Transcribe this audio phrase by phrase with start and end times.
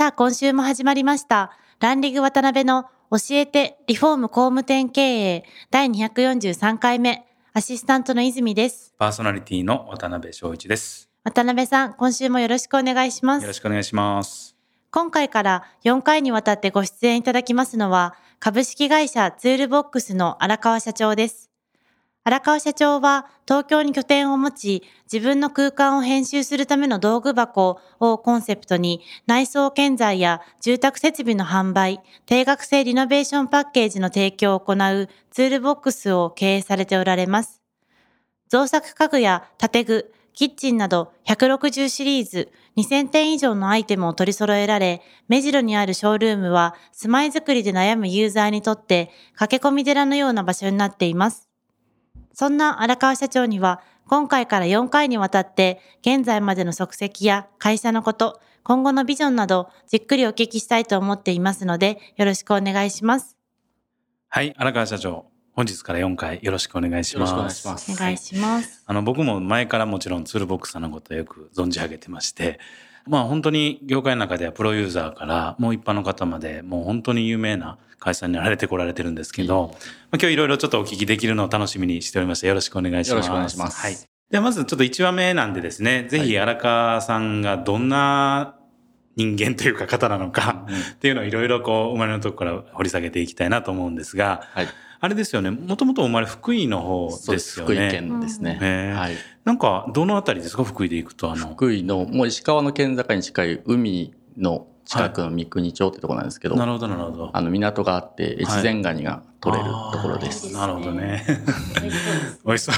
[0.00, 11.10] さあ今週も始まりましたランディング渡辺の教えてリフォーム工務店経営第243回目アシスタントの泉ですパーソナリティの渡辺翔一です。
[11.22, 14.56] 渡辺さん今週もよろしくお願いしますよろしくお願いします。
[14.90, 21.49] 今回から4回にわたってご出演いただきますのは、株式会社ツールボックスの荒川社長です。
[22.22, 37.62] 荒川社長は東京に拠点を持ち、自分の空間を編集するための道具箱をコンセプトに、内装建材や住宅設備の販売、定額制リノベーションパッケージの提供を行うツールボックスを経営されておられます。
[38.50, 51.49] 造作家具や建具、キッチンなど160シリーズ2000点以上のアイテムを取り揃えられ、目白にあるショールームは住まいづくりで悩むユーザーにとって駆け込み寺のような場所になっています。
[52.40, 63.36] そんな荒川社長には今回から4回にわたって現在までの足跡や会社のこと、今後のビジョンなどじっくりお聞きしたいと思っていますのでよろしくお願いします。
[64.30, 67.30] はい、荒川社長、本日から4回よろしくお願いします。
[67.30, 68.84] よろしくお願いしますお願いします。
[68.86, 72.58] あの、僕も前からもちろんツールボックスさんのことをよく存じ上げてまして、
[73.10, 83.10] まあ本当に業界の中ではプロユーザーからもう一般の方までもう本当に有名な会社になられてこられてるんですけど、まあ、今日いろいろちょっとお聞きできるのを楽しみにしておりまして、よろしくお願いします。
[83.10, 83.96] よろしくお願いしますはい。
[84.30, 88.54] ではまずちょっと1話目なんでですね、ぜひ荒川さんがどんな
[89.16, 94.68] 人間というか方なのか、っていうのをいろいろこう生まれのとこから掘り下げていきたいなと思うんですが、はい。
[95.02, 97.58] あれですよね、もともと生まれ福井の方です。
[97.58, 97.74] よね。
[97.74, 98.92] 福井県ですね。
[98.94, 99.14] はい。
[99.44, 101.48] なんか、どのあたりですか、福井で行くと、あの。
[101.48, 107.30] 福井の、もう石川の県境に近い海の近くの三国町ってとこなんですけど、なるほど、なるほど。
[107.32, 110.48] あの港があって、越前ガニが取れるところです。
[110.48, 111.24] あーなるほどね。
[112.44, 112.74] 美味しそう。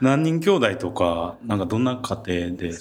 [0.00, 2.72] 何人兄弟とか、なんかどんな家庭で育った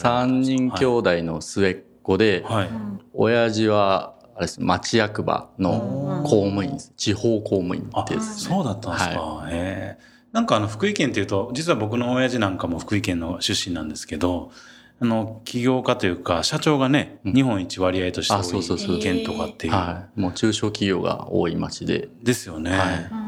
[0.00, 2.68] 三人兄弟の末っ子で、はい。
[3.14, 6.92] 親父は、あれです、町役場の公務員です。
[6.96, 8.54] 地方公務員ですね。
[8.54, 9.46] そうだったんですか。
[9.50, 10.18] へえ。
[10.32, 14.52] なんかあの、福井県っていうと、実は僕の親父なんかも福井県の出身なんですけど、
[15.00, 19.72] あの、起業家というか、社長がね、うん日本一割合として多い県とかっていう。
[19.72, 20.20] はい。
[20.20, 22.70] もう中小企業が多い町で、ですよね。
[22.70, 23.24] はいう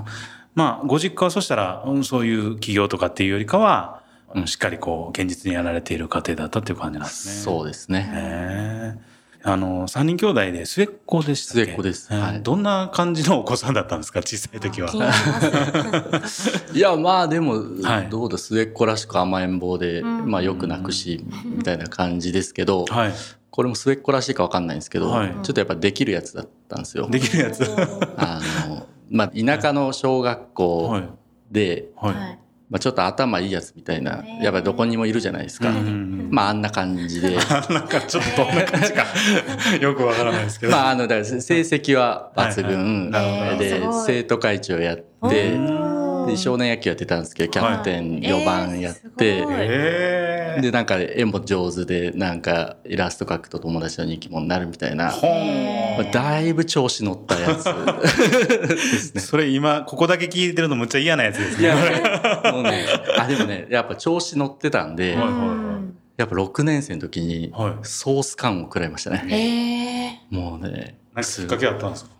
[0.00, 0.04] ん
[0.54, 4.02] まあ、ご実家はそしたら、うんそういう企業とかっていうよりかは、
[4.36, 7.34] うんしっかりこう、現実にやられている家庭だったっていう感じなんですね。
[7.42, 9.00] そうですね。
[9.44, 11.64] あの、三人兄弟で末っ子でしたっけ？
[11.64, 14.20] 末っ子ですえーはいどんな感じのお子さんだったんですか？
[14.20, 14.90] 小さい時は。
[16.74, 23.12] いや、まあでも、はいどうだ、末っ子らしく甘えん坊で、うんまあよく泣くし、みたいな感じですけど、はい。
[23.50, 27.08] これも末っ子らしいかわかんないんですけど、はいちょっとやっぱできるやつだったんですよ。
[27.10, 27.62] できるやつ。
[28.16, 31.02] あの、まあ田舎の小学は校い。
[31.52, 32.14] で、はい。
[32.14, 32.38] はい
[32.72, 35.70] まあちょっと頭いいやつみたいな、やっぱりどこにもいるじゃないですか。
[36.30, 37.36] まああんな感じで。
[37.68, 39.04] なんかちょっとどんな感じか
[39.78, 40.72] よくわからないですけど。
[40.72, 43.10] まああの、だから成績は抜群。
[43.10, 45.52] はいはいで、生徒会長やって、
[46.26, 49.54] で少年野球やってたんですけど、キャプテン4番やって、えーすごい。
[49.54, 49.58] へ
[50.58, 56.02] えで、なんか絵も上手で、なんかイラスト描くと友達の人気者になるみたいな、ほー。
[56.02, 57.64] まあだいぶ調子乗ったやつ。
[58.68, 59.20] ですね。
[59.20, 61.64] それ今、ここだけ聞いてるのむっちゃ嫌なやつですね。
[61.64, 62.84] いや、もうね、
[63.18, 67.72] あ、でもね、やっぱ調子乗ってたんで、はいうんやっぱ6年生の時にはい。
[67.82, 70.20] ソース感を食らいましたね。
[70.30, 72.10] えもうね、なんかきっかけあったんですか？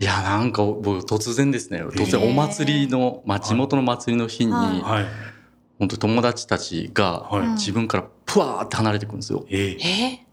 [0.00, 4.52] いや、なんか僕突然ですね、突然お祭りの、まあ、地元の祭りの日に。
[5.78, 7.48] 本当友達たちがはい。
[7.50, 9.44] 自分からプワーって離れていくんですよ。
[9.48, 9.76] え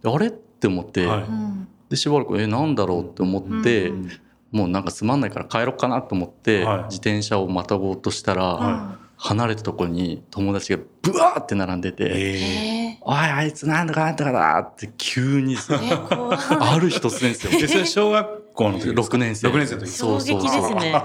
[0.04, 0.28] あれ？
[0.28, 1.22] って思って、はい。
[1.22, 4.10] うんで、しばらく、え、なんだろうって思って、うん。
[4.52, 6.84] もうなんかつまんないから帰ろうかなと思って、はい。
[6.86, 12.88] 自転車をまたごうとしたら、は離れたところに友達がブワーって並んでて、ええ。
[12.94, 17.52] えおい、あいつなんとかなんとかだって急にある日突然ですよ。
[17.52, 19.10] で、それ小学校の時です。
[19.10, 19.48] か6年生。
[19.50, 19.92] 6年生の時。
[19.92, 20.96] 衝撃ですね。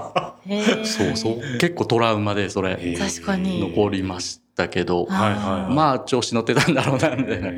[0.83, 1.57] そうそう。
[1.59, 2.97] 結構トラウマでそれ、えー。
[2.97, 3.59] 確かに。
[3.59, 5.73] 残りまししたけど、はいはいはい。
[5.73, 7.51] まあ調子乗ってたんだろうなみたいな。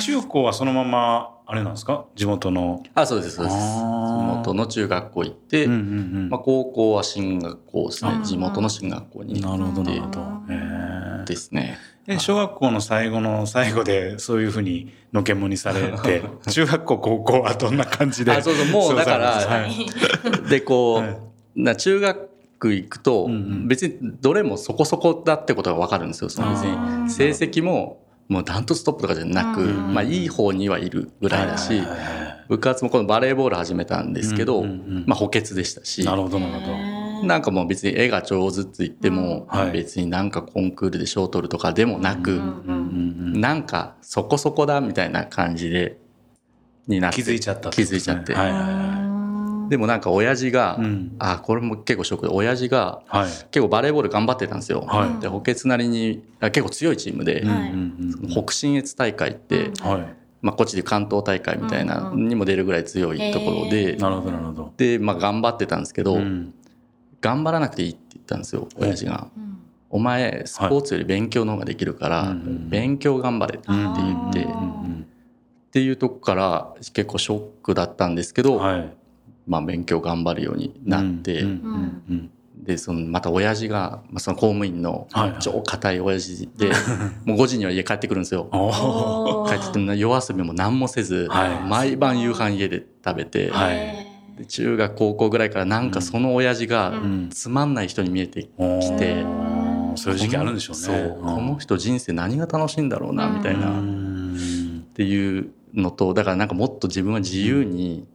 [0.00, 2.06] 中高はそのままあれなんですか？
[2.16, 2.82] 地元の。
[2.94, 3.56] あそうですそうです。
[3.56, 6.28] 地元の中学校行って、うんうんうん。
[6.30, 8.10] まあ、高校は進学校ですね。
[8.12, 11.24] あ地元の進学校になるほどなるほど。
[11.26, 11.78] ですね。
[12.06, 20.48] え小学校の最後の最後でそういうふうにのけもにされて 中学校高校はどんな感じであそうそうもうだからはい。
[20.48, 21.16] でこう、はい。
[21.56, 22.28] な中学
[22.60, 23.28] 行くと
[23.66, 26.30] 別にどれもそこそこだってことが分かるんですよ。
[26.30, 27.10] その別に。
[27.10, 31.82] 成績ももうダントツトップとかじゃなく、うんまあいい方にはいるぐらいだし、
[32.48, 34.64] 部活もこのバレーボール始めたんですけど、
[35.06, 36.93] まあ補欠でしたし、なるほどなるほど
[37.24, 39.58] なんかもう別に絵が上手って言っても、うん。
[39.58, 39.72] はい。
[39.72, 42.90] 別になんかコンクールで賞取るとかでもなく、うんうんう
[43.38, 45.98] んなんかそこそこだみたいな感じで
[46.86, 49.04] になって気づいちゃった気づいちゃって、はいはいは
[49.68, 51.16] でもなんか親父が、いうん。
[51.18, 53.28] あこれも結構ショックで親父がはい。
[53.50, 54.82] 結構バレーボール頑張ってたんですよ。
[54.82, 55.20] はい。
[55.20, 58.28] で補欠なりにあ結構強いチームで、うんうんうん。
[58.28, 59.74] 北信越大会って、うん。
[59.86, 60.14] はい。
[60.42, 64.72] まあ、こっちで関東大会みたいなうんうんにも出るぐらい強いところで、なるほどなるほど。
[64.76, 66.54] で、まあ、頑張ってたんですけど、うん
[67.24, 69.28] 頑張らなくていいって言ったんですよ親父が。
[69.34, 69.58] うん。
[69.88, 72.36] お前スポーツより勉強の方ができるから、
[72.68, 75.06] 勉強頑張れって言って、うんっうん。
[75.72, 78.60] ていうとこから結構ショックだったんですけど、
[79.46, 82.30] まあ、勉強頑張るようになって、うんうんうん
[82.64, 85.06] でそのまた親父が、まあ、その公務員の
[85.38, 86.70] 超硬い親父で、
[87.26, 88.48] もう5時には家帰ってくるんですよ。
[89.48, 91.68] 帰ってきて夜遊びも何もせず、はい。
[91.68, 93.76] 毎晩夕飯家で食べて、はい。
[93.76, 94.03] へ
[94.36, 97.28] で中学高校ぐらいからなんかその親父がうん。
[97.30, 99.24] つまんない人に見えておー来て
[99.96, 100.82] そういう時期あるんでしょうね。
[100.82, 108.06] そうこの人人生何が楽しいんだろうなみたいな、うっんていうのとだからなんかもっと自分は自由に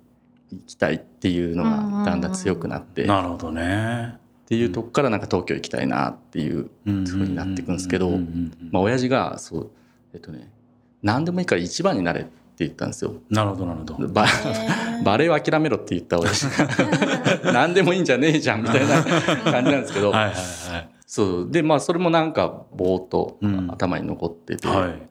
[0.50, 4.18] 生きたいっていうのがだんだん強くなって、っなるほどね。
[4.48, 6.92] ていうとこからなんか東京行きたいなっていう風
[7.28, 8.70] になっていくんですけどうんうんうん。
[8.72, 9.72] まあ親父がそう
[10.14, 10.50] えっとね
[11.04, 12.32] 何でもいいから一番になれって
[12.66, 13.14] 言ったんですよ。
[13.30, 14.08] なるほどなるほど。
[14.10, 15.04] バー。
[15.04, 16.46] バレーを諦めろって言った親父
[17.44, 20.40] が何でもいいんじゃねえじゃんみたいな感じなんですけど、はいはいは
[20.80, 20.90] い。
[21.06, 21.48] そう。
[21.52, 23.72] でまあそれもなんかぼーっとうん。
[23.72, 25.02] 頭に残ってて、はい。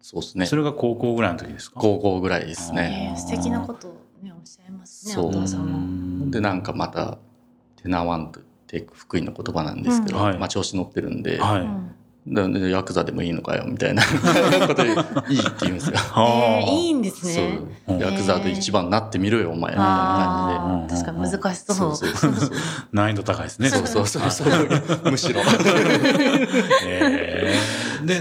[0.00, 0.46] そうですね。
[0.46, 1.80] それが高校ぐらいの時ですか？
[1.80, 3.10] 高校ぐらいですね。
[3.12, 5.26] えー素敵なことをねおっしゃいますねそう。
[5.26, 6.30] お父さん。
[6.30, 7.18] でなんかまた
[7.82, 10.24] 「テナワンド」って福井の言葉なんですけど、うん。
[10.24, 10.38] はい。
[10.38, 14.02] まあ、調子乗ってるんで、はいヤクザでもいいのかよみたいな。
[14.66, 15.94] ことでいいって言うんですよ。
[16.16, 17.44] えーいいんですそう。
[17.44, 17.58] ね。
[17.88, 19.72] うんヤクザで一番になってみろよお前。
[19.72, 21.96] みたいなあ感じでー確かに難し感そう。
[21.96, 22.50] じでそうそうそう。
[22.92, 23.68] 難易度高いですね。
[23.70, 24.30] そうそうそう。
[24.30, 25.40] そうむしろ。
[26.86, 28.06] えー。
[28.06, 28.20] で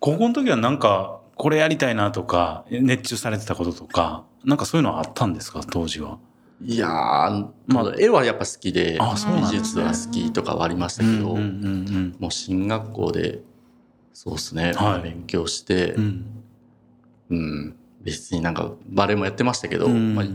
[0.00, 5.60] 高校の時はなんかこれやりたいなとか熱中されてたこととかなんかそういうのはあったんですか？
[5.68, 6.18] 当時は
[6.60, 13.42] いやー、ままあ、あ絵はやっぱ好きであそうなん美術は好きとかはありましたけど、うんうんもう進学校で
[14.20, 15.02] そうですね、はい。
[15.02, 15.94] 勉強して、
[17.30, 17.76] うん。
[18.02, 20.16] 別になんかバレエもやってましたけど、うん。
[20.16, 20.26] まあ、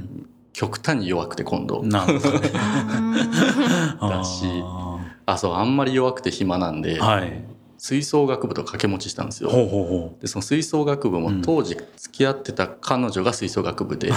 [0.53, 1.83] 極端に弱くて今度。
[1.83, 2.13] なね。
[3.99, 7.43] だしああそうあんまり弱くて暇なんで、ーはい
[7.83, 9.49] 吹奏楽部と掛け持ちしたんですよ。
[9.49, 11.23] ほうほうほでその吹奏楽部うん。
[11.23, 14.07] も当時付き合ってた彼女が吹奏楽部で、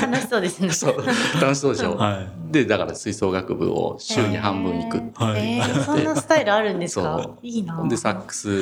[0.00, 0.70] 楽しそうですね。
[0.70, 0.96] そう。
[1.38, 2.52] 楽しそうでしょ、うはい。
[2.52, 5.58] でだから吹奏楽部を週に半分行くってはい。
[5.58, 7.36] えーそんなスタイルあるんですそかう。
[7.42, 7.86] いいな。
[7.86, 8.54] でサックスを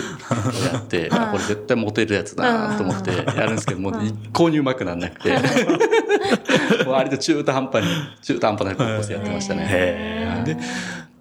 [0.72, 5.30] やって、これ絶対モテるやつだなと思ってやるんですけどもう一向にうまくなんなくて。
[6.84, 7.88] もう割と中途半端に
[8.22, 10.42] 中途半端な高校生やってましたね。
[10.44, 10.56] で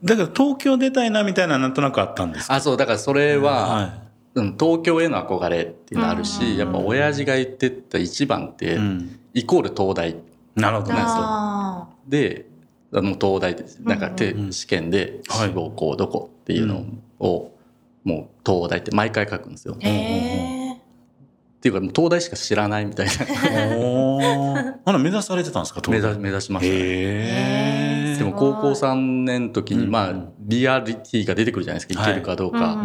[0.03, 4.05] だから東京出たいなみたいななんとなくあったんですかあそうだからそれは、は
[4.35, 6.57] うん、東京への憧れっていうのあるし、うん。
[6.57, 10.15] やっぱ親父が言ってた一番って、い、うん、イコール東大。
[10.55, 10.93] なるほど。
[10.93, 12.45] ねあで
[12.93, 15.49] あの東大でなんかて、うん試験ではい。
[15.49, 16.85] 志望校どこっていうの
[17.19, 17.51] を、
[18.03, 19.75] もう東大って毎回書くんですよ。
[19.75, 19.87] ー。
[19.87, 20.77] へっ
[21.61, 23.13] ていうかもう東大しか知らないみたいな。
[23.77, 24.75] おー。
[24.85, 26.21] ほな目指されてたんですか目指東大？
[26.21, 26.77] 目指しましたね。
[26.77, 27.84] へえ
[28.35, 29.91] 高校3年の時にうん。
[29.91, 32.13] まあリアリティが出てくるじゃないですかい。
[32.13, 32.77] けるかどうか、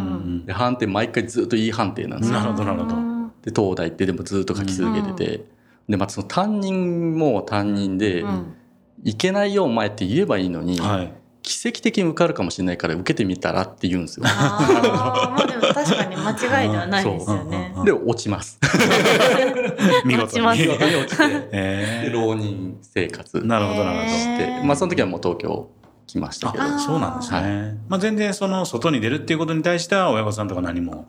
[0.47, 2.97] で判定毎回ずっといい判定なんですよ、なるほどなるほど。
[3.43, 5.45] で東大ってでもずっと書き続けてて、
[5.89, 8.55] でまたその担任も担任で、うん。
[9.03, 11.13] いけないよお前って言えばいいのに、はい
[11.51, 14.27] 奇跡的に受かるかもしれないから受けてみたらって言うんですよ。
[14.29, 17.73] あーまあでも確かに間違いではないですよね。
[17.77, 18.61] うんで落ちます。
[20.07, 20.23] 見事に。
[20.23, 21.29] 落ちます見事に落ちて。
[21.29, 23.39] でへ浪人生活。
[23.43, 24.09] えなるほどなるほど。
[24.11, 25.69] して、まあその時はもう東京
[26.07, 26.63] 来ましたけど。
[26.63, 31.09] あそうなんですね、はまあ、全然その外に出るっていうことに対しては親御さんとか何も。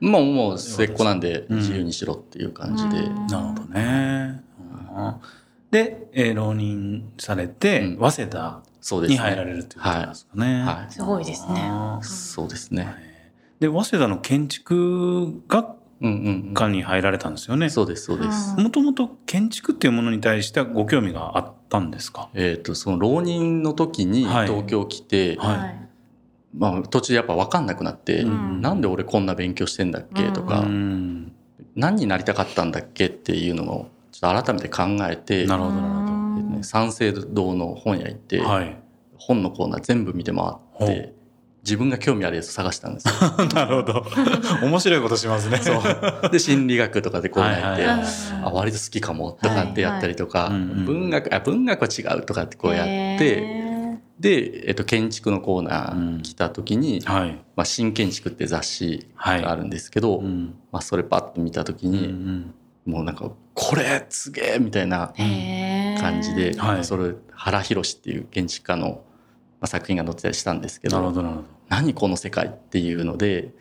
[0.00, 1.58] もうもう末っ子なんでうん。
[1.58, 4.42] 自由にしろっていう感じで、うんなるほどね、
[4.96, 5.14] うん。
[5.70, 7.98] で、えー浪人されて、うん。
[7.98, 10.62] 早稲田そうです入られるということなんですかね。
[10.64, 10.92] はい。
[10.92, 11.72] すごいですね。
[12.02, 12.94] そうですね。
[13.60, 15.66] で、早稲田の建築学
[16.00, 16.08] うん
[16.48, 17.66] うん科に入られたんですよね。
[17.66, 17.70] うん。
[17.70, 18.54] そうです、そうです。
[18.58, 18.64] うん。
[18.64, 22.28] もともと建築っていうものに対してはご興味があったんですか？
[22.34, 24.48] えっ、と、その浪人の時にはい。
[24.48, 25.88] 東京来て、はい。
[26.58, 28.60] まあ途中やっぱ分かんなくなって、うん。
[28.60, 30.32] なんで俺こんな勉強してんだっけ？
[30.32, 31.32] とか、うん。
[31.76, 33.06] 何になりたかったんだっけ？
[33.06, 35.76] っていうのをちょっと改めて考えて、なるほど、
[36.52, 38.44] ね三省堂の本屋行って、ど。
[38.44, 38.76] はい。
[39.18, 41.14] 本のコーナー全部見て回って、
[41.64, 43.14] 自分が興味あるやつ探したんですよ。
[43.54, 44.04] なるほど。
[44.66, 45.58] 面白いことしますね。
[45.58, 46.30] そう。
[46.30, 48.04] で、心理学とかでこうやって、はいはい
[48.44, 57.30] あ、割と好きかもとかってやったりとか、はいはいうんうん文学、あ、文学は違うとかってこうやって、へで、えっと、建築のコーナー来た時に、はい。
[57.56, 59.42] まあ、新建築って雑誌はい。
[59.42, 62.54] があるんですけど、うんまあ、それパッと見た時うんうに、ん
[62.84, 65.12] もうなんか、これすげえみたいな
[66.02, 66.84] 感じで、はい。
[66.84, 68.96] それ、原博っていう建築家の、ま
[69.62, 73.52] あ、作品が載ってたりしたんですけど、なるほど、なるほ何この世界っていうので、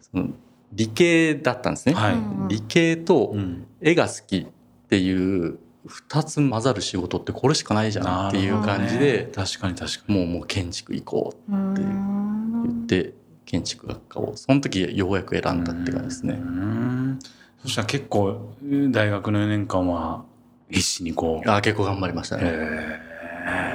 [0.00, 0.30] その
[0.72, 1.94] 理系だったんですね。
[1.94, 2.14] はい。
[2.14, 3.36] うん理系と
[3.80, 4.46] 絵が好きっ
[4.88, 10.18] ていう二つ混ざる仕事ってこれしかないじゃんっていう感じで、確かに確かに。
[10.18, 12.82] もうもう建築行こううって言ん。
[12.84, 13.14] って
[13.44, 16.34] 建築学科をその時ようやく選んだって感じですうね。
[16.34, 17.18] ん。
[17.62, 18.54] そしたら結構、
[18.90, 20.24] 大学の4年間は
[20.70, 21.50] 必死にこう。
[21.50, 22.42] あ結構頑張りましたね。
[22.46, 23.00] へ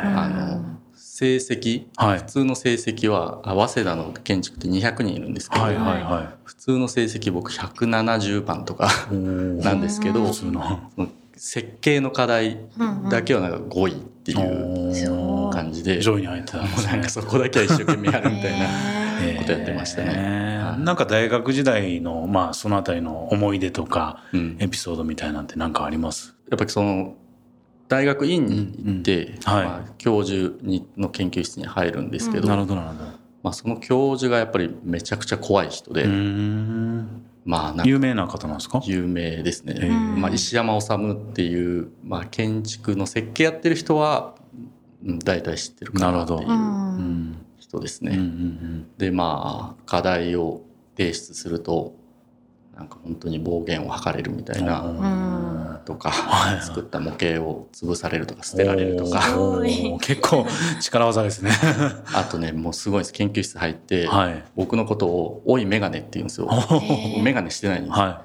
[0.04, 2.26] あの成績ーはい普。
[2.26, 10.90] 通の成績はあ早稲田の建築って200人いるんですけど、はいはいは普通の成績僕170番とかなんですけど普通の。
[10.96, 12.58] その設計の課題
[13.12, 17.10] だけはなんか5位っていう感じで、上位に入ってたんですねもうなんか。
[17.10, 18.66] そこだけは一生懸命やるみたいな。
[19.40, 26.36] ことやってましたねへーはいなんか大学時代の、まあ、そのあたりの思い出とか、うんエピソードみたいなんて何かあります？
[26.50, 27.16] やっぱりその
[27.88, 33.10] 大学院に行って、うんうんはいまあ、教授にの研究室に入るんですけど、なるほど、なるほど。
[33.44, 36.08] まあ、その教授がやっぱりめちゃくちゃ怖い人で。
[37.48, 38.82] まあ有名な方なんですか？
[38.86, 39.88] 有名ですね、
[40.18, 44.34] まあ、石山治っていう、まあ、建築の設計やってる人は
[45.06, 47.36] うん大体知ってるかなっていなるほどうううん。
[47.60, 48.16] 人ですね。
[48.16, 50.64] うんうんでまあ課題を
[50.98, 51.94] 提出すると
[52.76, 54.82] なんか本当に暴言を吐かれるみたいな。
[54.82, 59.22] うんとか、はい作った模型を潰されるとか捨てられるとか
[60.02, 60.46] 結構
[60.82, 61.52] 力技ですね。
[62.14, 64.44] あとねもうすごいです研究室入って、はい。
[64.56, 66.48] 僕のことを「おいメガネ」って言うんですよ。
[66.50, 68.24] へー メガネしてないんです、は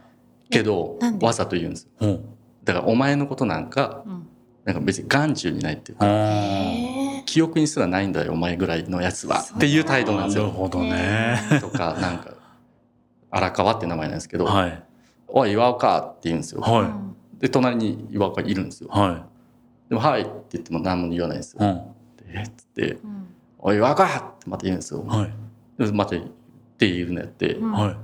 [0.51, 2.11] けどわざと言うんですよい。
[2.11, 2.25] うん
[2.65, 4.27] だからお前のことなんかうん
[4.65, 10.45] なんか別に眼中にないっていうあかへ記憶にすらないんだよお前ぐらいのやつはっていう態度ーなんですよ。
[10.45, 11.41] なるほどね。
[11.61, 12.40] とかなんか
[13.31, 14.83] 荒川って名前なんですけど「はい。
[15.29, 16.63] おい岩岡」って言うんですよ。
[16.63, 17.01] ーは
[17.39, 18.99] で隣に岩岡いるんですよい。。
[18.99, 19.27] は
[19.89, 21.61] でも「はい」って言っても何も言わないんですい。
[21.61, 21.71] うよ。
[21.71, 21.77] ん。
[22.17, 22.43] でえ？
[22.43, 23.27] っつってうん
[23.59, 24.09] 「おい岩岡!」っ
[24.39, 25.05] てまた言うんですよ。
[25.07, 25.33] はい。
[25.79, 26.21] でまたっ
[26.79, 27.97] ていうのやって、うんはい。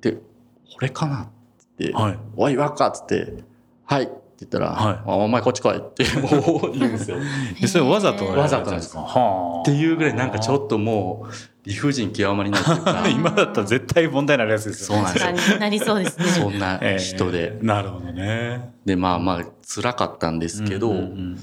[0.00, 0.18] で
[0.78, 1.26] 「俺かな?」っ
[1.76, 2.18] て言ってはい。
[2.36, 3.44] 「おい岩岡!」っつって
[3.84, 7.16] 「はい」って言ったら「はいあお前こっち来い」って 言うんですよ。
[7.16, 7.20] っ
[7.62, 9.00] えそれわざとわざとなんですか？
[9.00, 9.64] はあ。
[9.64, 11.32] ていうぐらいなんかちょっともう
[11.64, 15.06] 理不尽極まりないっていうか 今だったら絶対問題になるやつですよね。
[15.08, 16.24] そうなんですよなりそうですね。
[16.26, 18.74] そんな人で、えーなるほどね。
[18.84, 21.38] でまあまあ辛かったんですけど、うんうんうん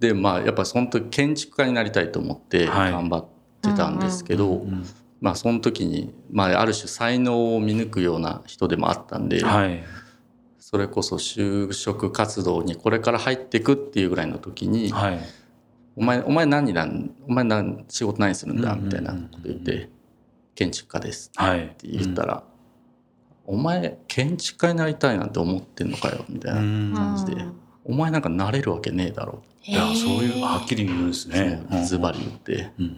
[0.00, 3.24] でまあやっぱその時建築家になりたいと思ってはい頑張っ
[3.60, 4.84] てたんですけど、うん
[5.20, 9.84] まあその時に、まあ、ある種才能を見抜くような人でもあったんで、はい。
[10.72, 15.20] それこそ就職活動にこれから入っていくっていうぐらいの時に「はい。
[15.94, 19.90] お前お前何なんお前何仕事何するんだ?」うんうんうんみたいなこと言って
[20.56, 21.66] 「建築家です」はい。
[21.66, 22.42] って言ったら
[23.44, 27.44] 「お前建築家になりたいなんて思ってんのかよ」みたいなうん感じで
[27.84, 31.62] 「お前なんかなれるわけねえだろ」いや、そういう、はっきり言うんですね。
[31.86, 32.72] ズバリ言って。
[32.80, 32.92] うんうん。
[32.92, 32.94] っ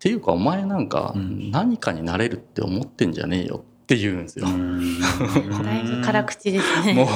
[0.00, 4.46] ていうかお前なんかうん何かになれるって思ってんじゃねえよって言うんですよ。
[4.46, 6.94] だいぶ辛口ですね。
[6.94, 7.08] も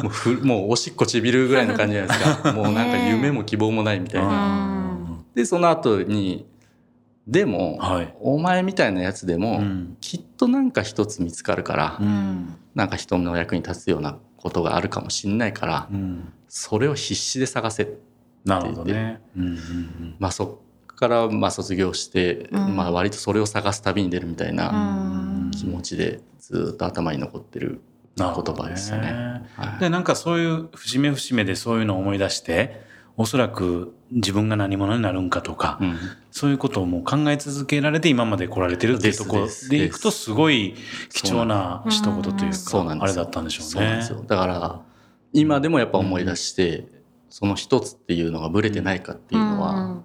[0.00, 2.52] うもうふもうおしっこちびるぐらいの感じじゃないですか。
[2.52, 4.66] もうなんか夢も希望もないみたいな。
[4.68, 6.44] んでその後に
[7.26, 8.14] でも、はい。
[8.20, 17.88] お前みたいなやつでも、うんきっとなんか一つ見つかるから、ううんんなんか人の役に立つようなことがあるかもしんないから、うんそれを必死で探せ。
[18.44, 19.22] なるほどね。
[19.34, 20.60] うんうんまあそ
[20.92, 25.21] っからまあ卒業して、うんまあ割とそれを探す旅に出るみたいな。
[25.52, 27.80] うん気持ちでずっと頭に残ってる
[28.16, 29.42] 言葉でしたね。
[29.56, 32.82] はいで、なんかそういう節目節目でそういうのを思い出して、
[33.16, 35.96] おそらく自分が何者になるんかとか、うん
[36.30, 40.74] そういうことをもう考え続けられて今まで来られてるっていうところでいくとすごい
[41.12, 43.70] 貴重な一言といううんか、そうなんですあれだったんでしょうね。
[43.70, 44.24] そうなんですよ。
[44.26, 44.80] だから
[45.34, 46.86] 今でもやっぱ思い出して、
[47.28, 50.04] その一つっていうのがぶれてないかっていうのは、うん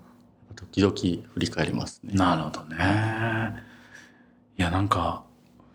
[0.58, 0.94] 時々
[1.34, 2.14] 振り返りますね。
[2.16, 3.64] なるほどね。
[4.58, 5.24] いや、なんか、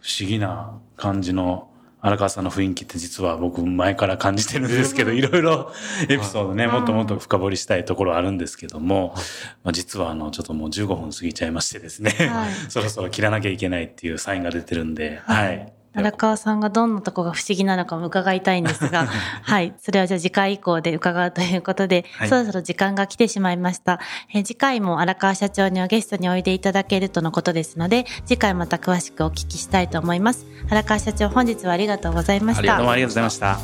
[0.03, 1.69] 不思議な感じの
[2.05, 5.73] 荒川さんの雰囲気って実は僕前から感じてるんですけど、いろいろ
[6.09, 6.79] エピソードね、はい。
[6.79, 9.15] もっともっと深掘りしたいところはあるんですけども、
[9.63, 12.53] まあ、実はあの、ちょっともう15分過ぎちゃいましてですね、はい。
[12.69, 15.61] そろそろ切らなきゃいけないっていうサインが出てるんで、ははいい。
[15.95, 19.07] 荒川さんがどんなとこが不思議なのかも伺いたいんですが、
[19.43, 19.75] はい。
[19.79, 24.01] それはじゃあ次回以降で伺うということで、はいそろそろ時間が来てしまいました。
[24.33, 30.47] えー次回も荒川社長にはゲストにおいでいただけるとのことですので、次回また詳しくお聞きしたいと思います。
[30.71, 32.77] 荒川社長、本日はありがとうございました。
[32.77, 33.59] どうもありがとうございました。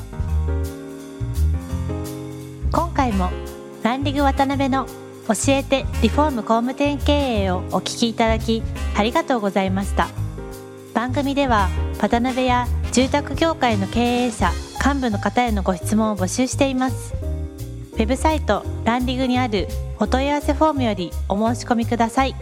[2.72, 3.30] 今回も
[3.82, 4.86] ランディング渡辺の
[5.28, 7.12] 教えてリフォーム工務店経
[7.44, 8.62] 営をお聞きいただき
[8.96, 10.08] ありがとうございました
[10.98, 11.68] 番組では
[12.00, 14.50] 渡辺や住宅業界の経営者
[14.84, 17.14] 幹部の方へのご質問を募集しています。
[17.92, 19.68] ウェブサイトランディングにある
[20.00, 22.34] お問い合わせフォームよりお申し込みください。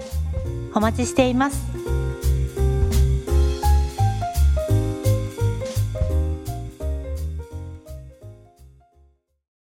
[0.75, 1.76] お待ちしています。